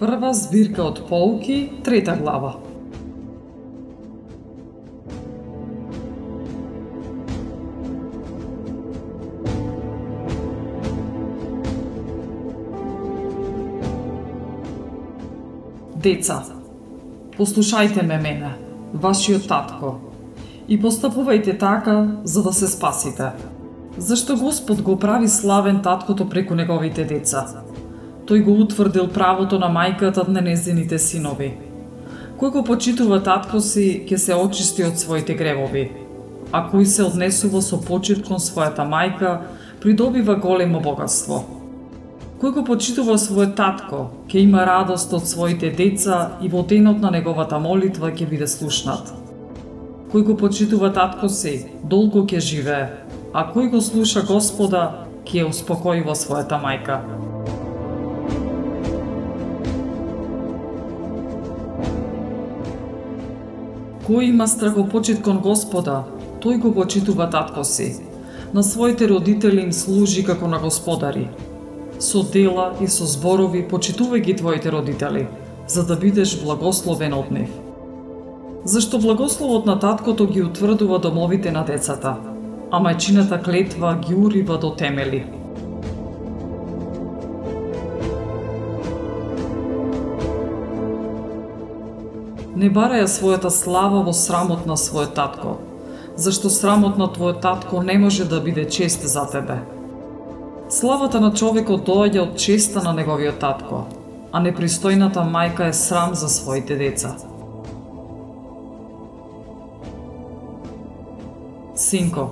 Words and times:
Прва 0.00 0.30
збирка 0.32 0.82
од 0.82 1.02
полки, 1.08 1.72
трета 1.84 2.14
глава. 2.16 2.54
Деца, 16.00 16.38
послушајте 17.36 18.00
ме 18.00 18.16
мене, 18.16 18.54
вашиот 18.94 19.44
татко, 19.52 19.98
и 20.64 20.80
постапувајте 20.80 21.58
така 21.60 22.22
за 22.24 22.42
да 22.42 22.52
се 22.56 22.72
спасите. 22.72 23.34
Зашто 23.98 24.36
Господ 24.40 24.80
го 24.82 24.96
прави 24.96 25.28
славен 25.28 25.82
таткото 25.82 26.28
преку 26.28 26.54
неговите 26.54 27.04
деца? 27.04 27.44
Тој 28.30 28.44
го 28.46 28.52
утврдил 28.62 29.08
правото 29.10 29.58
на 29.58 29.66
мајката 29.66 30.28
на 30.28 30.40
незините 30.40 30.98
синови. 31.02 31.50
Кој 32.38 32.50
го 32.54 32.60
почитува 32.62 33.18
татко 33.26 33.58
си, 33.60 34.04
ќе 34.06 34.16
се 34.16 34.36
очисти 34.38 34.84
од 34.86 35.00
своите 35.02 35.34
гревови, 35.34 35.88
а 36.52 36.60
кој 36.70 36.86
се 36.86 37.02
однесува 37.08 37.58
со 37.60 37.80
почит 37.82 38.22
кон 38.28 38.38
својата 38.38 38.86
мајка, 38.86 39.32
придобива 39.82 40.36
големо 40.38 40.78
богатство. 40.80 41.42
Кој 42.38 42.54
го 42.54 42.64
почитува 42.68 43.16
својот 43.18 43.56
татко, 43.58 44.04
ќе 44.30 44.44
има 44.46 44.62
радост 44.68 45.10
од 45.12 45.26
своите 45.26 45.72
деца 45.74 46.38
и 46.40 46.48
во 46.48 46.62
денот 46.62 47.02
на 47.02 47.10
неговата 47.10 47.58
молитва 47.58 48.12
ќе 48.14 48.30
биде 48.30 48.46
слушнат. 48.46 49.10
Кој 50.14 50.22
го 50.30 50.38
почитува 50.38 50.92
татко 50.94 51.28
си, 51.28 51.66
долго 51.82 52.22
ќе 52.30 52.38
живее, 52.38 52.86
а 53.34 53.44
кој 53.50 53.74
го 53.74 53.82
слуша 53.82 54.22
Господа, 54.22 55.08
ќе 55.26 55.48
успокои 55.50 56.06
во 56.06 56.14
својата 56.14 56.62
мајка. 56.62 57.02
Кој 64.10 64.32
има 64.32 64.48
страхопочит 64.50 65.20
кон 65.22 65.36
Господа, 65.38 66.00
тој 66.42 66.56
го 66.58 66.70
почитува 66.74 67.28
татко 67.30 67.62
си. 67.62 68.00
На 68.50 68.62
своите 68.66 69.06
родители 69.06 69.60
им 69.62 69.70
служи 69.72 70.24
како 70.26 70.48
на 70.50 70.58
господари. 70.58 71.28
Со 72.02 72.24
дела 72.32 72.64
и 72.82 72.88
со 72.90 73.06
зборови 73.06 73.62
почитувај 73.70 74.24
ги 74.26 74.34
твоите 74.40 74.72
родители, 74.74 75.28
за 75.68 75.86
да 75.86 75.94
бидеш 75.94 76.34
благословен 76.42 77.14
од 77.14 77.30
нив. 77.30 77.52
Зашто 78.64 78.98
благословот 78.98 79.70
на 79.70 79.78
таткото 79.78 80.26
ги 80.26 80.42
утврдува 80.42 80.98
домовите 80.98 81.54
на 81.54 81.62
децата, 81.62 82.16
а 82.70 82.82
мајчината 82.82 83.38
клетва 83.44 83.94
ги 84.02 84.14
урива 84.14 84.58
до 84.58 84.74
темели. 84.74 85.22
Не 92.60 92.68
бараја 92.68 93.06
својата 93.08 93.48
слава 93.48 94.02
во 94.04 94.12
срамот 94.12 94.66
на 94.68 94.74
својот 94.76 95.14
татко, 95.16 95.52
зашто 96.20 96.50
срамот 96.52 96.98
на 97.00 97.06
твојот 97.08 97.38
татко 97.40 97.78
не 97.82 97.94
може 98.02 98.26
да 98.28 98.40
биде 98.44 98.66
чест 98.68 99.06
за 99.12 99.22
тебе. 99.32 99.56
Славата 100.68 101.22
на 101.24 101.30
човекот 101.32 101.86
доаѓа 101.86 102.20
од 102.26 102.34
честа 102.36 102.82
на 102.84 102.92
неговиот 102.98 103.38
татко, 103.40 103.78
а 104.32 104.42
непристојната 104.44 105.24
мајка 105.30 105.70
е 105.70 105.78
срам 105.78 106.12
за 106.14 106.28
своите 106.28 106.76
деца. 106.76 107.14
Синко, 111.74 112.28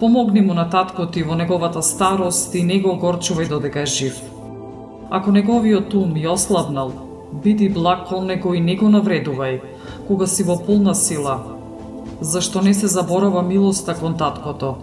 помогни 0.00 0.44
му 0.44 0.52
на 0.52 0.68
татко 0.68 1.06
ти 1.06 1.22
во 1.22 1.34
неговата 1.34 1.82
старост 1.82 2.54
и 2.54 2.66
него 2.74 2.98
горчувај 3.00 3.48
додека 3.48 3.88
е 3.88 3.92
жив. 3.96 4.20
Ако 5.08 5.32
неговиот 5.32 5.94
ум 5.94 6.12
ја 6.12 6.36
ослабнал, 6.36 7.05
Биди 7.32 7.68
благ 7.68 8.08
кон 8.08 8.26
него 8.26 8.54
и 8.54 8.60
не 8.60 8.76
го 8.76 8.86
навредувај, 8.86 9.60
кога 10.08 10.26
си 10.26 10.44
во 10.46 10.56
полна 10.66 10.94
сила. 10.94 11.40
Зашто 12.20 12.62
не 12.62 12.74
се 12.74 12.86
заборава 12.86 13.42
милоста 13.42 13.94
кон 13.94 14.14
таткото, 14.16 14.76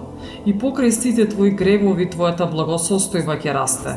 и 0.45 0.53
покрај 0.53 0.91
сите 0.91 1.25
твои 1.29 1.51
гревови 1.51 2.09
твојата 2.09 2.49
благосостојба 2.51 3.39
ќе 3.39 3.55
расте. 3.55 3.95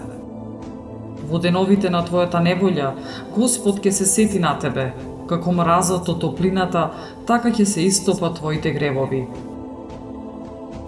Во 1.27 1.39
деновите 1.43 1.91
на 1.91 2.05
твојата 2.07 2.39
неволја, 2.39 2.95
Господ 3.35 3.83
ќе 3.83 3.91
се 3.91 4.07
сети 4.07 4.39
на 4.39 4.55
тебе, 4.63 4.93
како 5.27 5.53
мразот 5.53 6.09
од 6.09 6.23
топлината, 6.23 6.91
така 7.27 7.51
ќе 7.51 7.67
се 7.67 7.83
истопа 7.91 8.31
твоите 8.35 8.71
гревови. 8.71 9.27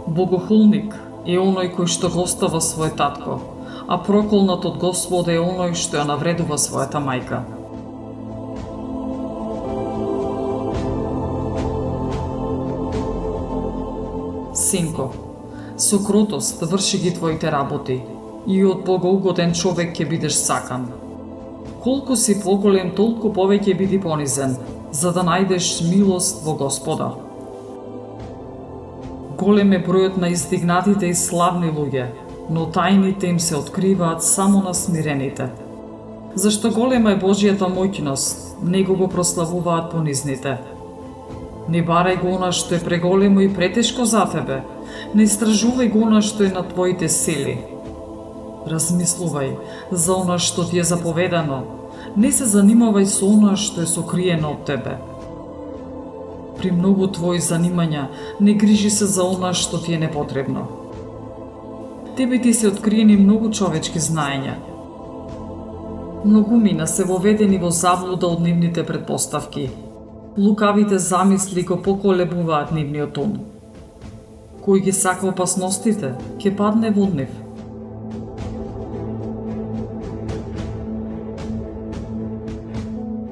Богохулник 0.07 0.95
е 1.27 1.37
оној 1.43 1.75
кој 1.75 1.91
што 1.91 2.09
го 2.09 2.23
остава 2.23 2.63
свој 2.63 2.95
татко, 2.97 3.41
а 3.89 3.97
проколнат 4.05 4.67
од 4.69 4.77
Господа 4.77 5.33
е 5.33 5.41
оној 5.41 5.73
што 5.73 5.97
ја 5.97 6.05
навредува 6.11 6.59
својата 6.61 7.01
мајка. 7.01 7.41
Синко, 14.53 15.09
со 15.81 16.03
кротост 16.05 16.61
врши 16.61 17.01
ги 17.01 17.15
твоите 17.17 17.51
работи 17.51 18.03
и 18.47 18.61
од 18.65 18.85
богоугоден 18.85 19.57
човек 19.57 19.97
ќе 19.97 20.09
бидеш 20.13 20.37
сакан. 20.37 20.91
Колку 21.81 22.17
си 22.17 22.37
поголем, 22.45 22.93
толку 22.93 23.33
повеќе 23.33 23.77
биди 23.79 24.01
понизен, 24.03 24.57
за 24.93 25.15
да 25.17 25.25
најдеш 25.25 25.73
милост 25.89 26.45
во 26.45 26.59
Господа. 26.61 27.15
Голем 29.41 29.73
е 29.73 29.81
бројот 29.81 30.17
на 30.21 30.29
издигнатите 30.35 31.09
и 31.09 31.15
славни 31.15 31.71
луѓе, 31.73 32.09
но 32.51 32.67
тајните 32.73 33.29
им 33.29 33.41
се 33.41 33.57
откриваат 33.57 34.25
само 34.25 34.63
на 34.63 34.75
смирените. 34.75 35.49
Зашто 36.35 36.71
голема 36.71 37.13
е 37.13 37.21
Божијата 37.21 37.69
моќност, 37.69 38.63
него 38.63 38.97
го 38.97 39.09
прославуваат 39.09 39.91
понизните. 39.93 40.59
Не 41.69 41.83
барај 41.85 42.21
го 42.23 42.37
она 42.37 42.53
што 42.53 42.77
е 42.77 42.85
преголемо 42.85 43.41
и 43.45 43.53
претешко 43.53 44.05
за 44.05 44.25
тебе, 44.33 44.63
не 45.15 45.27
истражувај 45.29 45.93
го 45.93 46.07
она 46.07 46.23
што 46.23 46.45
е 46.45 46.55
на 46.55 46.65
твоите 46.69 47.09
сили. 47.09 47.59
Размислувај 48.69 49.53
за 49.93 50.15
она 50.15 50.39
што 50.39 50.65
ти 50.65 50.81
е 50.81 50.85
заповедано, 50.85 51.63
не 52.17 52.33
се 52.33 52.49
занимавај 52.49 53.05
со 53.05 53.29
она 53.29 53.57
што 53.57 53.85
е 53.85 53.87
сокриено 53.87 54.57
од 54.57 54.65
тебе. 54.65 54.97
При 56.59 56.73
многу 56.73 57.07
твои 57.13 57.39
занимања 57.39 58.09
не 58.41 58.55
грижи 58.55 58.91
се 58.91 59.07
за 59.07 59.25
она 59.25 59.53
што 59.55 59.79
ти 59.79 59.95
е 59.95 59.99
непотребно 59.99 60.88
тебе 62.19 62.41
ти 62.41 62.55
се 62.55 62.69
откриени 62.69 63.15
многу 63.17 63.49
човечки 63.55 64.01
знаења. 64.03 64.57
Многумина 66.25 66.87
се 66.91 67.05
воведени 67.07 67.61
во 67.63 67.69
заблуда 67.71 68.27
од 68.27 68.41
нивните 68.43 68.83
предпоставки. 68.87 69.69
Лукавите 70.39 70.99
замисли 70.99 71.63
го 71.63 71.77
поколебуваат 71.83 72.73
нивниот 72.75 73.21
ум. 73.23 73.37
Кој 74.67 74.83
ги 74.89 74.95
сака 74.99 75.29
опасностите, 75.31 76.11
ќе 76.43 76.57
падне 76.59 76.91
во 76.97 77.07
нив. 77.07 77.31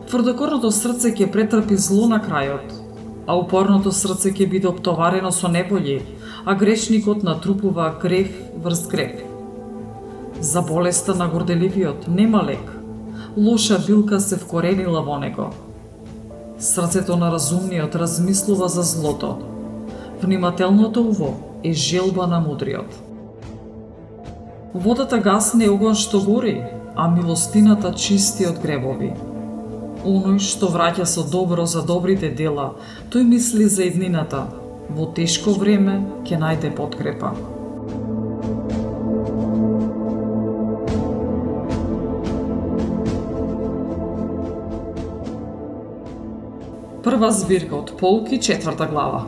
Тврдокорното 0.06 0.70
срце 0.70 1.11
ќе 1.11 1.32
претрпи 1.34 1.75
зло 1.75 2.06
на 2.14 2.22
крајот, 2.22 2.70
а 3.26 3.34
упорното 3.34 3.90
срце 3.90 4.31
ќе 4.31 4.46
биде 4.55 4.70
оптоварено 4.70 5.34
со 5.34 5.50
неболи 5.50 5.99
а 6.46 6.54
грешникот 6.54 7.22
натрупува 7.22 7.94
грев 8.02 8.31
врз 8.62 8.87
грев. 8.87 9.22
За 10.40 10.62
болеста 10.62 11.14
на 11.14 11.28
горделивиот 11.28 12.08
нема 12.08 12.44
лек. 12.44 12.72
Лоша 13.37 13.78
билка 13.87 14.20
се 14.20 14.37
вкоренила 14.37 15.02
во 15.02 15.19
него. 15.19 15.50
Срцето 16.58 17.16
на 17.16 17.32
разумниот 17.32 17.94
размислува 17.94 18.69
за 18.69 18.82
злото. 18.82 19.38
Внимателното 20.22 21.02
уво 21.02 21.34
е 21.64 21.72
желба 21.72 22.26
на 22.26 22.40
мудриот. 22.40 22.94
Водата 24.75 25.19
гасне 25.19 25.69
огон 25.70 25.94
што 25.94 26.20
гори, 26.20 26.62
а 26.94 27.08
милостината 27.08 27.92
чисти 27.94 28.46
од 28.46 28.62
гребови. 28.62 29.10
Оној 30.06 30.38
што 30.38 30.70
враќа 30.70 31.04
со 31.04 31.26
добро 31.26 31.66
за 31.66 31.82
добрите 31.82 32.31
дела, 32.31 32.76
тој 33.10 33.25
мисли 33.25 33.66
за 33.69 33.82
еднината, 33.84 34.46
во 34.88 35.06
тешко 35.17 35.53
време 35.59 35.99
ќе 36.27 36.38
најде 36.41 36.71
подкрепа. 36.75 37.33
Прва 47.06 47.31
збирка 47.31 47.77
од 47.77 47.93
полки, 47.99 48.38
четврта 48.43 48.87
глава. 48.91 49.27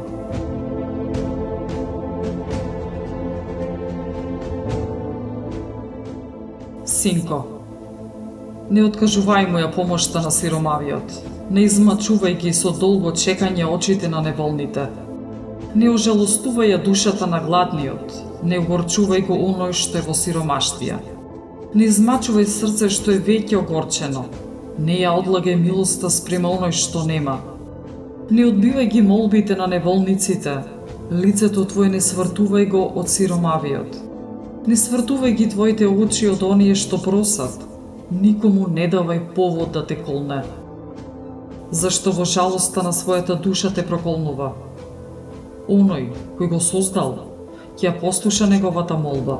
Синко, 6.88 7.44
не 8.74 8.82
откажувај 8.82 9.46
моја 9.46 9.68
ја 9.68 9.74
помошта 9.74 10.22
на 10.24 10.32
сиромавиот, 10.34 11.20
не 11.54 11.68
измачувај 11.68 12.34
ги 12.42 12.52
со 12.52 12.74
долго 12.74 13.14
чекање 13.14 13.68
очите 13.70 14.10
на 14.10 14.24
неволните– 14.26 14.88
Не 15.74 15.90
ожалостувај 15.92 16.70
ја 16.72 16.76
душата 16.80 17.26
на 17.28 17.42
гладниот, 17.44 18.12
не 18.42 18.56
огорчувај 18.56 19.26
го 19.28 19.36
оној 19.50 19.74
што 19.76 19.98
е 19.98 20.04
во 20.06 20.14
сиромаштија. 20.16 20.96
Не 21.74 21.84
измачувај 21.84 22.46
срце 22.48 22.88
што 22.88 23.12
е 23.12 23.18
веќе 23.26 23.58
огорчено, 23.58 24.22
не 24.78 25.02
ја 25.02 25.12
одлагај 25.20 25.58
милоста 25.60 26.08
спрема 26.08 26.48
оној 26.56 26.72
што 26.72 27.02
нема. 27.04 27.36
Не 28.30 28.46
одбивај 28.48 28.88
ги 28.94 29.02
молбите 29.02 29.56
на 29.56 29.66
неволниците, 29.66 30.54
лицето 31.10 31.66
твое 31.68 31.90
не 31.92 32.00
свртувај 32.00 32.68
го 32.72 32.86
од 33.02 33.12
сиромавиот. 33.12 33.98
Не 34.66 34.76
свртувај 34.76 35.34
ги 35.36 35.50
твоите 35.52 35.88
очи 35.88 36.30
од 36.32 36.42
оние 36.48 36.74
што 36.74 36.96
просат, 36.96 37.60
никому 38.10 38.68
не 38.68 38.88
давај 38.88 39.34
повод 39.34 39.76
да 39.76 39.84
те 39.84 40.00
колне. 40.00 40.40
Зашто 41.70 42.12
во 42.16 42.24
жалоста 42.24 42.82
на 42.82 42.94
својата 42.96 43.36
душа 43.36 43.68
те 43.68 43.84
проколнува. 43.84 44.54
Оној 45.68 46.06
кој 46.38 46.48
го 46.48 46.58
создал, 46.64 47.10
ќе 47.76 47.90
ја 47.90 47.90
послуша 48.00 48.46
неговата 48.48 48.96
молба. 48.96 49.36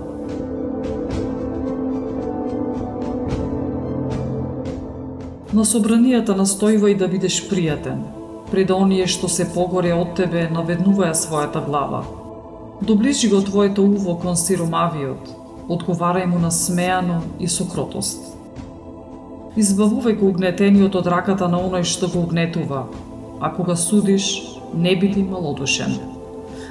На 5.56 5.64
собранијата 5.64 6.36
настојувај 6.36 6.98
да 7.00 7.08
бидеш 7.08 7.38
пријатен, 7.48 8.02
пред 8.50 8.70
оние 8.70 9.06
што 9.08 9.30
се 9.32 9.46
погоре 9.54 9.94
од 9.96 10.12
тебе 10.20 10.42
наведнуваја 10.52 11.14
својата 11.16 11.64
глава. 11.64 12.02
Доближи 12.82 13.32
го 13.32 13.40
твоето 13.40 13.88
уво 13.88 14.19
кон 14.20 14.36
сиромавиот, 14.36 15.32
одговарај 15.72 16.28
му 16.28 16.42
на 16.44 16.52
смејано 16.52 17.22
и 17.40 17.48
со 17.48 17.64
кротост. 17.64 18.20
Избавувај 19.56 20.20
го 20.20 20.28
угнетениот 20.28 20.94
од 21.00 21.08
раката 21.08 21.48
на 21.48 21.64
оној 21.64 21.88
што 21.88 22.12
го 22.12 22.20
угнетува, 22.28 22.84
а 23.40 23.48
кога 23.56 23.76
судиш, 23.76 24.28
не 24.74 24.94
биди 24.96 25.24
малодушен. 25.24 26.18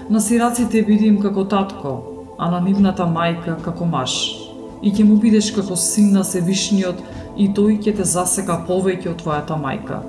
На 0.10 0.22
сираците 0.22 0.82
биди 0.88 1.10
им 1.12 1.18
како 1.20 1.44
татко, 1.44 1.94
а 2.40 2.48
на 2.52 2.62
нивната 2.64 3.04
мајка 3.04 3.58
како 3.64 3.86
маш. 3.86 4.14
И 4.80 4.94
ќе 4.96 5.04
му 5.04 5.18
бидеш 5.20 5.50
како 5.52 5.76
син 5.76 6.14
на 6.16 6.22
Севишниот 6.24 7.02
и 7.36 7.48
тој 7.58 7.76
ќе 7.84 7.94
те 7.98 8.06
засека 8.08 8.56
повеќе 8.70 9.10
од 9.12 9.20
твојата 9.20 9.58
мајка. 9.60 10.00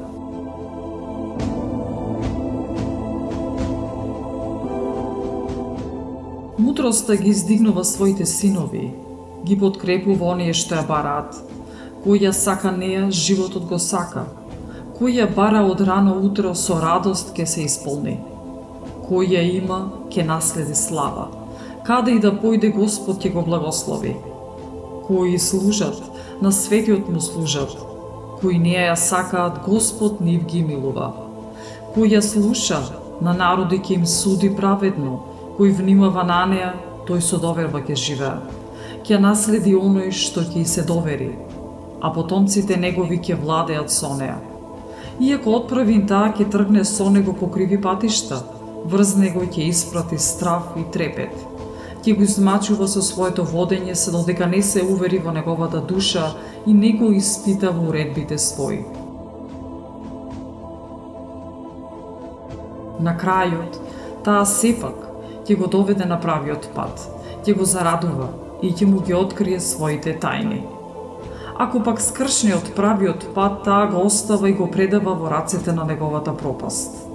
Мудроста 6.62 7.16
да 7.16 7.22
ги 7.24 7.34
издигнува 7.34 7.82
своите 7.84 8.26
синови, 8.26 8.92
ги 9.44 9.58
подкрепува 9.58 10.30
оние 10.36 10.54
што 10.54 10.78
ја 10.78 10.86
бараат. 10.86 11.42
Кој 12.06 12.28
ја 12.28 12.36
сака 12.44 12.70
неа 12.70 13.10
животот 13.10 13.66
го 13.66 13.82
сака. 13.82 14.28
Кој 14.94 15.24
ја 15.24 15.30
бара 15.34 15.66
од 15.66 15.82
рано 15.82 16.20
утро 16.22 16.54
со 16.54 16.78
радост 16.78 17.34
ке 17.34 17.46
се 17.46 17.66
исполни. 17.66 18.20
Кој 19.08 19.30
ја 19.32 19.42
има, 19.56 19.78
ке 20.12 20.24
наследи 20.24 20.74
слава. 20.74 21.28
Каде 21.84 22.12
и 22.16 22.20
да 22.20 22.32
појде 22.32 22.68
Господ 22.74 23.22
ќе 23.24 23.32
го 23.32 23.42
благослови. 23.42 24.16
Кои 25.06 25.38
служат, 25.38 26.02
на 26.42 26.52
светиот 26.52 27.08
му 27.08 27.20
служат, 27.20 27.72
кои 28.40 28.58
не 28.58 28.76
ја 28.76 28.94
сакаат 28.94 29.62
Господ 29.64 30.20
нив 30.20 30.44
ги 30.44 30.60
милува. 30.62 31.08
Кој 31.94 32.18
ја 32.18 32.20
слуша, 32.20 32.82
на 33.20 33.32
народи 33.32 33.78
ќе 33.80 33.96
им 33.96 34.04
суди 34.06 34.50
праведно, 34.56 35.22
кој 35.58 35.72
внимава 35.80 36.22
на 36.28 36.44
неа, 36.46 36.74
тој 37.08 37.24
со 37.24 37.40
доверба 37.40 37.80
ќе 37.80 37.96
живее. 37.96 38.44
Ќе 39.08 39.18
наследи 39.24 39.72
оној 39.74 40.12
што 40.12 40.44
ќе 40.44 40.66
се 40.68 40.84
довери, 40.84 41.32
а 42.04 42.12
потомците 42.12 42.76
негови 42.76 43.18
ќе 43.18 43.40
владеат 43.40 43.90
со 43.90 44.12
неа. 44.20 44.36
Иако 45.18 45.56
отправи 45.56 45.98
таа 46.06 46.28
ќе 46.36 46.50
тргне 46.52 46.84
со 46.84 47.08
него 47.10 47.32
по 47.32 47.48
криви 47.50 47.80
патишта, 47.80 48.44
врз 48.84 49.16
него 49.16 49.40
ќе 49.40 49.68
испрати 49.68 50.18
страв 50.18 50.74
и 50.76 50.84
трепет 50.92 51.48
ќе 52.08 52.14
го 52.16 52.24
измачува 52.24 52.86
со 52.88 53.02
своето 53.02 53.44
водење 53.44 53.94
се 53.94 54.12
додека 54.14 54.46
не 54.46 54.62
се 54.62 54.82
увери 54.82 55.18
во 55.24 55.32
неговата 55.34 55.80
душа 55.80 56.30
и 56.66 56.74
не 56.74 56.92
го 56.96 57.10
испита 57.12 57.72
во 57.74 57.88
уредбите 57.90 58.38
своји. 58.38 58.84
На 63.00 63.14
крајот, 63.18 63.76
таа 64.24 64.46
сепак 64.46 65.04
ќе 65.44 65.58
го 65.58 65.68
доведе 65.74 66.06
на 66.08 66.20
правиот 66.20 66.70
пат, 66.74 67.02
ќе 67.44 67.56
го 67.58 67.68
зарадува 67.68 68.30
и 68.62 68.72
ќе 68.72 68.86
му 68.86 69.02
ги 69.04 69.14
открие 69.14 69.60
своите 69.60 70.16
тајни. 70.22 70.62
Ако 71.58 71.82
пак 71.82 72.00
скршниот 72.00 72.72
правиот 72.78 73.28
пат, 73.34 73.62
таа 73.66 73.90
го 73.90 74.06
остава 74.06 74.48
и 74.48 74.56
го 74.56 74.70
предава 74.70 75.14
во 75.14 75.30
рацете 75.30 75.72
на 75.72 75.84
неговата 75.84 76.36
пропаст. 76.36 77.07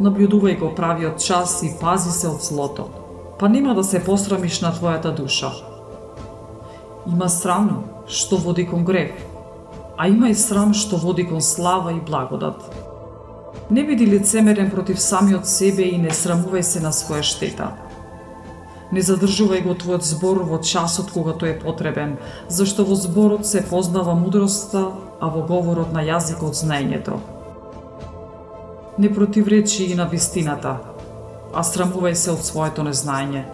Набљудувај 0.00 0.54
го 0.56 0.70
правиот 0.72 1.18
час 1.20 1.58
и 1.60 1.74
пази 1.76 2.08
се 2.16 2.28
од 2.30 2.40
злото, 2.40 2.86
па 3.36 3.48
нема 3.52 3.74
да 3.76 3.82
се 3.84 3.98
посрамиш 4.00 4.60
на 4.64 4.70
твојата 4.72 5.10
душа. 5.12 5.50
Има 7.04 7.26
срам 7.28 7.66
што 8.08 8.38
води 8.40 8.64
кон 8.70 8.86
грев, 8.88 9.10
а 9.98 10.06
има 10.08 10.30
и 10.32 10.36
срам 10.42 10.72
што 10.72 10.96
води 10.96 11.26
кон 11.28 11.42
слава 11.44 11.92
и 11.92 12.00
благодат. 12.00 12.64
Не 13.70 13.84
биди 13.84 14.06
лицемерен 14.06 14.70
против 14.70 15.02
самиот 15.04 15.44
себе 15.46 15.90
и 15.92 15.98
не 15.98 16.14
срамувај 16.16 16.64
се 16.64 16.80
на 16.80 16.92
своја 16.96 17.26
штета. 17.32 17.68
Не 18.92 19.04
задржувај 19.04 19.60
го 19.66 19.74
твојот 19.76 20.08
збор 20.14 20.40
во 20.48 20.62
часот 20.64 21.12
кога 21.12 21.36
тој 21.36 21.52
е 21.52 21.58
потребен, 21.60 22.16
зашто 22.48 22.88
во 22.88 22.96
зборот 22.96 23.44
се 23.44 23.60
познава 23.68 24.16
мудроста, 24.16 24.86
а 25.20 25.28
во 25.28 25.44
говорот 25.44 25.92
на 25.92 26.00
јазикот 26.08 26.56
знаењето 26.56 27.20
не 29.00 29.14
противречи 29.14 29.84
и 29.84 29.94
на 29.94 30.04
вистината, 30.04 30.74
а 31.56 31.62
срамувај 31.64 32.12
се 32.12 32.34
од 32.34 32.42
своето 32.44 32.84
незнање. 32.84 33.46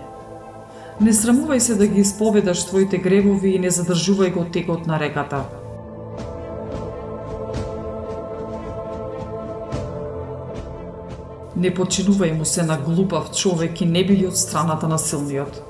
Не 0.98 1.12
срамувај 1.14 1.62
се 1.62 1.76
да 1.78 1.86
ги 1.86 2.02
исповедаш 2.02 2.64
твоите 2.66 2.98
гревови 2.98 3.52
и 3.54 3.60
не 3.62 3.70
задржувај 3.70 4.32
го 4.34 4.42
текот 4.50 4.88
на 4.90 4.98
реката. 4.98 5.44
Не 11.56 11.70
починувај 11.70 12.34
му 12.34 12.44
се 12.44 12.66
на 12.66 12.80
глупав 12.82 13.30
човек 13.30 13.80
и 13.80 13.86
не 13.86 14.02
били 14.04 14.26
од 14.26 14.36
страната 14.36 14.88
на 14.88 14.98
силниот. 14.98 15.62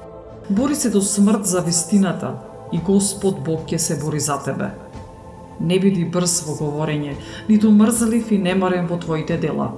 Бори 0.50 0.74
се 0.74 0.90
до 0.90 1.02
смрт 1.02 1.46
за 1.46 1.60
вистината 1.60 2.32
и 2.72 2.80
Господ 2.80 3.44
Бог 3.44 3.68
ќе 3.68 3.76
се 3.76 4.00
бори 4.00 4.20
за 4.20 4.40
тебе. 4.40 4.72
Не 5.60 5.78
биди 5.80 6.04
брз 6.04 6.42
во 6.46 6.54
говорење, 6.60 7.16
ниту 7.48 7.70
мрзалив 7.72 8.30
и 8.32 8.38
немарен 8.38 8.86
во 8.86 8.98
твоите 9.00 9.38
дела. 9.40 9.72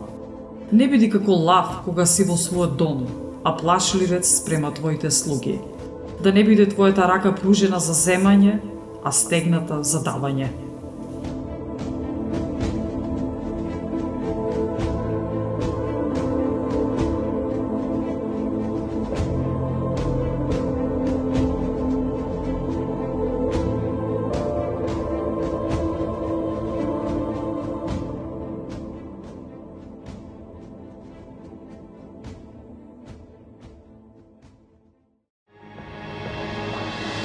Не 0.72 0.88
биди 0.88 1.08
како 1.10 1.32
лав 1.32 1.82
кога 1.84 2.06
си 2.06 2.26
во 2.28 2.36
својот 2.36 2.76
дом, 2.76 3.06
а 3.44 3.54
плашливец 3.56 4.26
спрема 4.40 4.74
твоите 4.74 5.10
слуги. 5.10 5.58
Да 6.22 6.32
не 6.32 6.42
биде 6.44 6.66
твојата 6.66 7.06
рака 7.06 7.32
пружена 7.32 7.78
за 7.78 7.94
земање, 7.94 8.58
а 9.04 9.12
стегната 9.12 9.82
за 9.82 10.02
давање. 10.02 10.50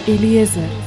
Eliezer 0.06 0.83